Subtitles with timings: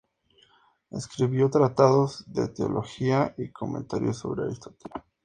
[0.89, 5.03] Escribió tratados de teología y comentarios sobre Aristóteles.